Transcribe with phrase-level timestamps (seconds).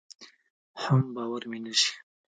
[0.81, 1.91] حم باور مې نشي.